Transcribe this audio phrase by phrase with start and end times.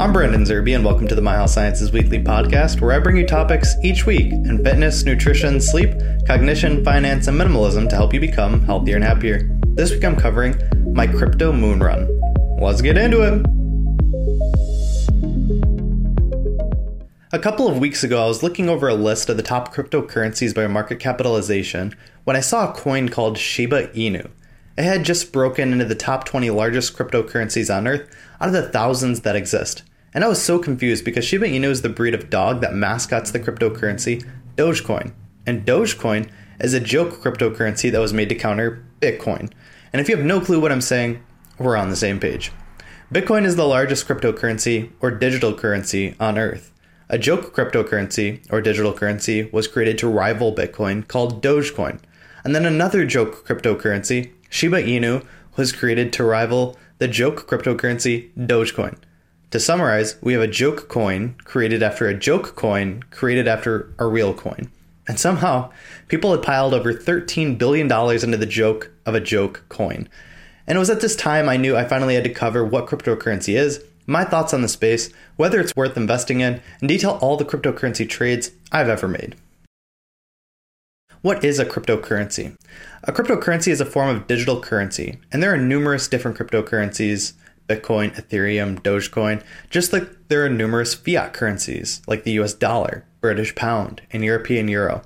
[0.00, 3.16] I'm Brandon Zerbe, and welcome to the My Health Sciences Weekly podcast, where I bring
[3.16, 5.94] you topics each week in fitness, nutrition, sleep,
[6.26, 9.48] cognition, finance, and minimalism to help you become healthier and happier.
[9.68, 10.54] This week I'm covering
[10.92, 12.06] my crypto moon run.
[12.60, 13.46] Let's get into it.
[17.32, 20.54] A couple of weeks ago, I was looking over a list of the top cryptocurrencies
[20.54, 24.30] by market capitalization when I saw a coin called Shiba Inu.
[24.76, 28.08] It had just broken into the top 20 largest cryptocurrencies on Earth
[28.40, 29.84] out of the thousands that exist.
[30.12, 33.30] And I was so confused because Shiba Inu is the breed of dog that mascots
[33.30, 34.26] the cryptocurrency
[34.56, 35.12] Dogecoin.
[35.46, 36.28] And Dogecoin
[36.60, 39.50] is a joke cryptocurrency that was made to counter Bitcoin.
[39.92, 41.22] And if you have no clue what I'm saying,
[41.58, 42.50] we're on the same page.
[43.12, 46.72] Bitcoin is the largest cryptocurrency or digital currency on Earth.
[47.08, 52.00] A joke cryptocurrency or digital currency was created to rival Bitcoin called Dogecoin.
[52.44, 55.26] And then another joke cryptocurrency Shiba Inu
[55.56, 58.96] was created to rival the joke cryptocurrency Dogecoin.
[59.50, 64.06] To summarize, we have a joke coin created after a joke coin created after a
[64.06, 64.70] real coin.
[65.08, 65.72] And somehow,
[66.06, 70.08] people had piled over $13 billion into the joke of a joke coin.
[70.68, 73.56] And it was at this time I knew I finally had to cover what cryptocurrency
[73.56, 77.44] is, my thoughts on the space, whether it's worth investing in, and detail all the
[77.44, 79.34] cryptocurrency trades I've ever made.
[81.24, 82.54] What is a cryptocurrency?
[83.04, 87.32] A cryptocurrency is a form of digital currency, and there are numerous different cryptocurrencies
[87.66, 93.54] Bitcoin, Ethereum, Dogecoin, just like there are numerous fiat currencies like the US dollar, British
[93.54, 95.00] pound, and European euro.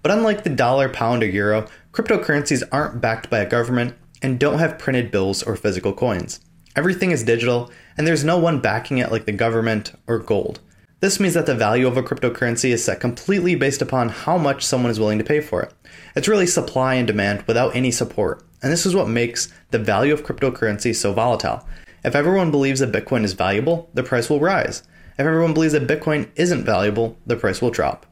[0.00, 4.60] But unlike the dollar, pound, or euro, cryptocurrencies aren't backed by a government and don't
[4.60, 6.38] have printed bills or physical coins.
[6.76, 10.60] Everything is digital, and there's no one backing it like the government or gold.
[11.04, 14.64] This means that the value of a cryptocurrency is set completely based upon how much
[14.64, 15.70] someone is willing to pay for it.
[16.16, 20.14] It's really supply and demand without any support, and this is what makes the value
[20.14, 21.68] of cryptocurrency so volatile.
[22.06, 24.82] If everyone believes that Bitcoin is valuable, the price will rise.
[25.18, 28.06] If everyone believes that Bitcoin isn't valuable, the price will drop.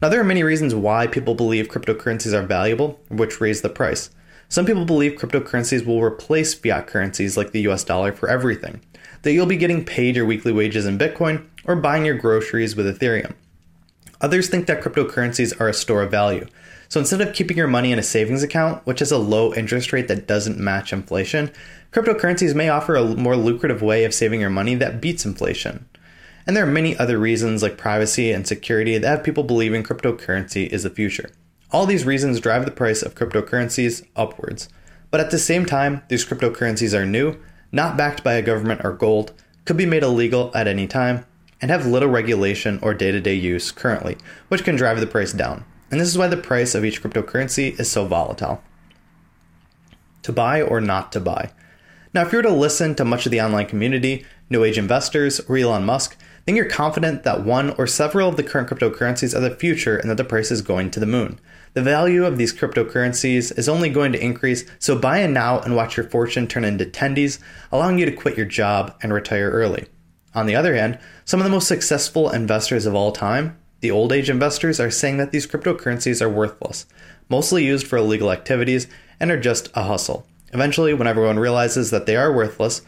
[0.00, 4.10] Now, there are many reasons why people believe cryptocurrencies are valuable, which raise the price.
[4.48, 8.82] Some people believe cryptocurrencies will replace fiat currencies like the US dollar for everything
[9.22, 12.86] that you'll be getting paid your weekly wages in Bitcoin or buying your groceries with
[12.86, 13.34] Ethereum.
[14.20, 16.46] Others think that cryptocurrencies are a store of value.
[16.88, 19.92] So instead of keeping your money in a savings account, which has a low interest
[19.92, 21.50] rate that doesn't match inflation,
[21.92, 25.88] cryptocurrencies may offer a more lucrative way of saving your money that beats inflation.
[26.46, 30.68] And there are many other reasons like privacy and security that have people believing cryptocurrency
[30.68, 31.30] is the future.
[31.72, 34.68] All these reasons drive the price of cryptocurrencies upwards.
[35.10, 37.36] But at the same time, these cryptocurrencies are new
[37.72, 39.32] not backed by a government or gold,
[39.64, 41.26] could be made illegal at any time,
[41.60, 44.16] and have little regulation or day to day use currently,
[44.48, 45.64] which can drive the price down.
[45.90, 48.62] And this is why the price of each cryptocurrency is so volatile.
[50.22, 51.52] To buy or not to buy.
[52.12, 55.40] Now, if you were to listen to much of the online community, New Age investors,
[55.40, 56.16] or Elon Musk,
[56.46, 60.08] then you're confident that one or several of the current cryptocurrencies are the future and
[60.08, 61.38] that the price is going to the moon.
[61.74, 65.76] The value of these cryptocurrencies is only going to increase, so buy in now and
[65.76, 67.38] watch your fortune turn into tendies,
[67.70, 69.86] allowing you to quit your job and retire early.
[70.36, 74.12] On the other hand, some of the most successful investors of all time, the old
[74.12, 76.84] age investors, are saying that these cryptocurrencies are worthless,
[77.30, 78.86] mostly used for illegal activities,
[79.18, 80.26] and are just a hustle.
[80.52, 82.82] Eventually, when everyone realizes that they are worthless,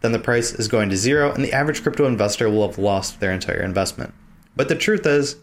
[0.00, 3.20] then the price is going to zero and the average crypto investor will have lost
[3.20, 4.14] their entire investment.
[4.56, 5.36] But the truth is,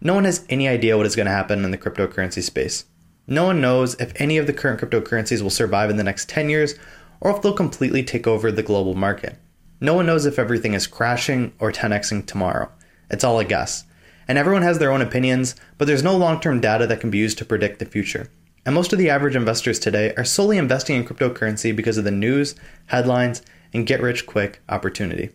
[0.00, 2.86] no one has any idea what is going to happen in the cryptocurrency space.
[3.26, 6.48] No one knows if any of the current cryptocurrencies will survive in the next 10
[6.48, 6.74] years
[7.20, 9.38] or if they'll completely take over the global market.
[9.84, 12.72] No one knows if everything is crashing or 10xing tomorrow.
[13.10, 13.84] It's all a guess.
[14.26, 17.18] And everyone has their own opinions, but there's no long term data that can be
[17.18, 18.30] used to predict the future.
[18.64, 22.10] And most of the average investors today are solely investing in cryptocurrency because of the
[22.10, 22.54] news,
[22.86, 23.42] headlines,
[23.74, 25.28] and get rich quick opportunity.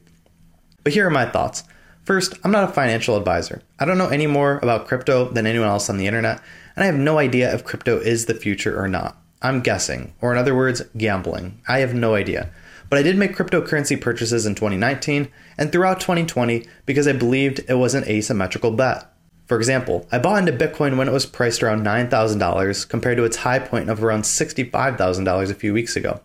[0.83, 1.63] But here are my thoughts.
[2.03, 3.61] First, I'm not a financial advisor.
[3.77, 6.41] I don't know any more about crypto than anyone else on the internet,
[6.75, 9.15] and I have no idea if crypto is the future or not.
[9.43, 11.61] I'm guessing, or in other words, gambling.
[11.67, 12.49] I have no idea.
[12.89, 17.75] But I did make cryptocurrency purchases in 2019 and throughout 2020 because I believed it
[17.75, 19.05] was an asymmetrical bet.
[19.45, 23.37] For example, I bought into Bitcoin when it was priced around $9,000 compared to its
[23.37, 26.21] high point of around $65,000 a few weeks ago.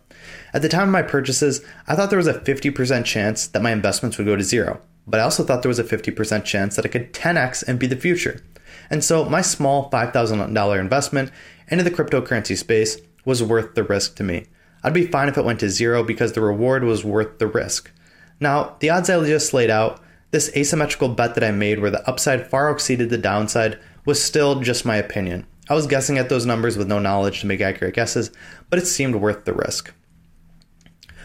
[0.53, 3.71] At the time of my purchases, I thought there was a 50% chance that my
[3.71, 6.85] investments would go to zero but I also thought there was a 50% chance that
[6.85, 8.41] I could 10x and be the future.
[8.89, 11.31] And so my small $5,000 investment
[11.67, 14.45] into the cryptocurrency space was worth the risk to me.
[14.85, 17.91] I'd be fine if it went to zero because the reward was worth the risk.
[18.39, 19.99] Now, the odds I just laid out,
[20.29, 24.59] this asymmetrical bet that I made where the upside far exceeded the downside, was still
[24.59, 25.47] just my opinion.
[25.67, 28.29] I was guessing at those numbers with no knowledge to make accurate guesses,
[28.69, 29.91] but it seemed worth the risk.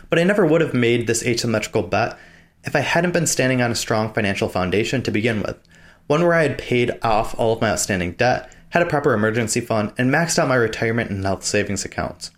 [0.09, 2.19] but I never would have made this asymmetrical bet
[2.65, 5.57] if I hadn't been standing on a strong financial foundation to begin with.
[6.09, 9.61] One where I had paid off all of my outstanding debt, had a proper emergency
[9.61, 12.33] fund, and maxed out my retirement and health savings accounts.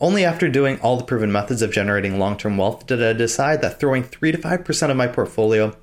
[0.00, 3.60] Only after doing all the proven methods of generating long term wealth did I decide
[3.60, 5.76] that throwing 3 to 5% of my portfolio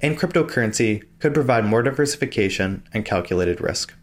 [0.00, 3.94] in cryptocurrency could provide more diversification and calculated risk.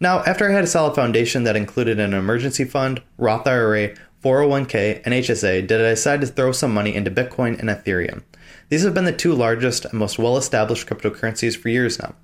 [0.00, 3.94] Now, after I had a solid foundation that included an emergency fund, Roth IRA,
[4.24, 8.24] 401k, and HSA, did I decide to throw some money into Bitcoin and Ethereum.
[8.68, 12.16] These have been the two largest and most well established cryptocurrencies for years now.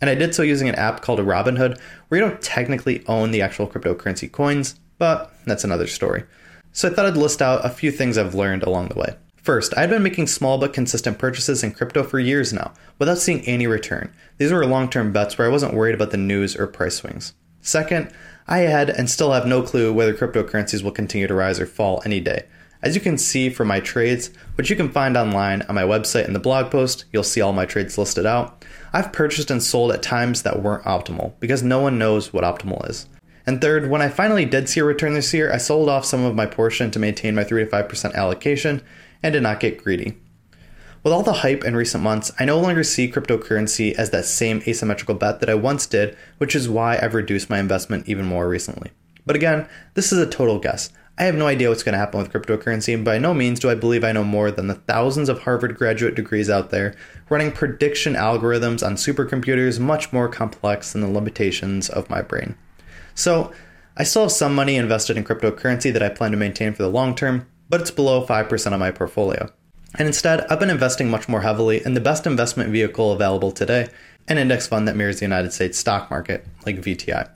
[0.00, 1.76] And I did so using an app called Robinhood,
[2.06, 6.24] where you don't technically own the actual cryptocurrency coins, but that's another story.
[6.72, 9.16] So I thought I'd list out a few things I've learned along the way.
[9.36, 13.42] First, I'd been making small but consistent purchases in crypto for years now, without seeing
[13.42, 14.12] any return.
[14.38, 17.34] These were long term bets where I wasn't worried about the news or price swings.
[17.60, 18.10] Second,
[18.48, 22.02] I had and still have no clue whether cryptocurrencies will continue to rise or fall
[22.04, 22.46] any day.
[22.82, 26.26] As you can see from my trades, which you can find online on my website
[26.26, 28.64] in the blog post, you'll see all my trades listed out.
[28.92, 32.88] I've purchased and sold at times that weren't optimal because no one knows what optimal
[32.88, 33.06] is.
[33.46, 36.24] And third, when I finally did see a return this year, I sold off some
[36.24, 38.82] of my portion to maintain my 3 to 5% allocation
[39.22, 40.16] and did not get greedy.
[41.02, 44.62] With all the hype in recent months, I no longer see cryptocurrency as that same
[44.66, 48.48] asymmetrical bet that I once did, which is why I've reduced my investment even more
[48.48, 48.90] recently.
[49.26, 50.90] But again, this is a total guess.
[51.18, 53.68] I have no idea what's going to happen with cryptocurrency, and by no means do
[53.68, 56.94] I believe I know more than the thousands of Harvard graduate degrees out there
[57.28, 62.56] running prediction algorithms on supercomputers much more complex than the limitations of my brain.
[63.14, 63.52] So,
[63.96, 66.90] I still have some money invested in cryptocurrency that I plan to maintain for the
[66.90, 69.52] long term, but it's below 5% of my portfolio.
[69.96, 73.88] And instead, I've been investing much more heavily in the best investment vehicle available today,
[74.26, 77.30] an index fund that mirrors the United States stock market, like VTI.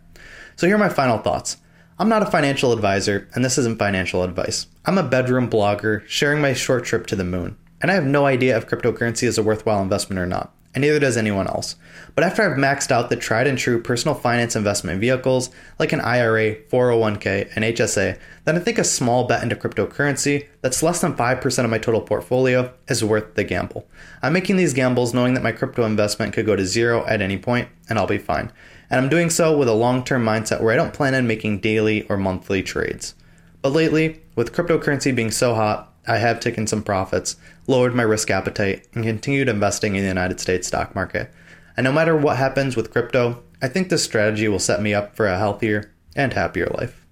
[0.56, 1.58] So here are my final thoughts.
[2.00, 4.66] I'm not a financial advisor, and this isn't financial advice.
[4.84, 8.26] I'm a bedroom blogger sharing my short trip to the moon, and I have no
[8.26, 11.74] idea if cryptocurrency is a worthwhile investment or not and neither does anyone else.
[12.14, 16.00] But after I've maxed out the tried and true personal finance investment vehicles like an
[16.00, 21.16] IRA, 401k, and HSA, then I think a small bet into cryptocurrency that's less than
[21.16, 23.88] 5% of my total portfolio is worth the gamble.
[24.22, 27.38] I'm making these gambles knowing that my crypto investment could go to zero at any
[27.38, 28.52] point and I'll be fine.
[28.88, 31.58] And I'm doing so with a long term mindset where I don't plan on making
[31.58, 33.16] daily or monthly trades.
[33.62, 38.30] But lately, with cryptocurrency being so hot, I have taken some profits, lowered my risk
[38.30, 41.30] appetite, and continued investing in the United States stock market.
[41.76, 45.14] And no matter what happens with crypto, I think this strategy will set me up
[45.14, 47.04] for a healthier and happier life.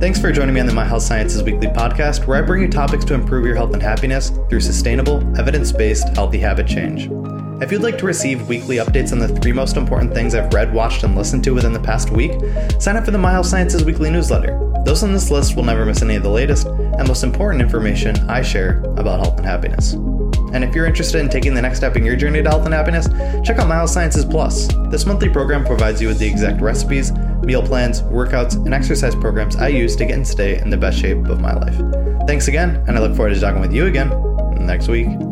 [0.00, 2.68] Thanks for joining me on the My Health Sciences Weekly podcast, where I bring you
[2.68, 7.08] topics to improve your health and happiness through sustainable, evidence based healthy habit change.
[7.60, 10.72] If you'd like to receive weekly updates on the three most important things I've read,
[10.72, 12.32] watched, and listened to within the past week,
[12.78, 14.67] sign up for the My Health Sciences Weekly newsletter.
[14.84, 18.16] Those on this list will never miss any of the latest and most important information
[18.28, 19.94] I share about health and happiness.
[20.52, 22.72] And if you're interested in taking the next step in your journey to health and
[22.72, 23.06] happiness,
[23.46, 24.68] check out My Health Sciences Plus.
[24.90, 29.56] This monthly program provides you with the exact recipes, meal plans, workouts, and exercise programs
[29.56, 31.76] I use to get and stay in the best shape of my life.
[32.26, 34.10] Thanks again, and I look forward to talking with you again
[34.58, 35.27] next week.